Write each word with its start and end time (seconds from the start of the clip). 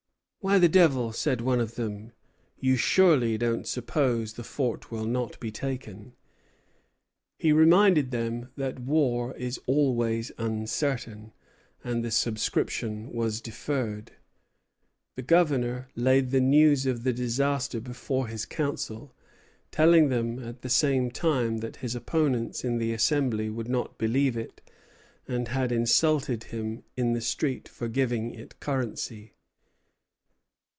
"Why, 0.43 0.57
the 0.57 0.67
devil!" 0.67 1.11
said 1.13 1.39
one 1.41 1.59
of 1.59 1.75
them, 1.75 2.13
"you 2.59 2.75
surely 2.75 3.37
don't 3.37 3.67
suppose 3.67 4.33
the 4.33 4.43
fort 4.43 4.89
will 4.89 5.05
not 5.05 5.39
be 5.39 5.51
taken?" 5.51 6.15
He 7.37 7.51
reminded 7.51 8.09
them 8.09 8.49
that 8.57 8.79
war 8.79 9.35
is 9.37 9.59
always 9.67 10.31
uncertain; 10.39 11.31
and 11.83 12.03
the 12.03 12.09
subscription 12.09 13.13
was 13.13 13.39
deferred. 13.39 14.13
The 15.15 15.21
Governor 15.21 15.89
laid 15.95 16.31
the 16.31 16.41
news 16.41 16.87
of 16.87 17.03
the 17.03 17.13
disaster 17.13 17.79
before 17.79 18.25
his 18.25 18.47
Council, 18.47 19.13
telling 19.69 20.09
them 20.09 20.39
at 20.39 20.63
the 20.63 20.69
same 20.69 21.11
time 21.11 21.59
that 21.59 21.75
his 21.85 21.93
opponents 21.93 22.63
in 22.65 22.79
the 22.79 22.93
Assembly 22.93 23.51
would 23.51 23.69
not 23.69 23.99
believe 23.99 24.35
it, 24.35 24.59
and 25.27 25.49
had 25.49 25.71
insulted 25.71 26.45
him 26.45 26.83
in 26.97 27.13
the 27.13 27.21
street 27.21 27.69
for 27.69 27.87
giving 27.87 28.33
it 28.33 28.59
currency. 28.59 29.33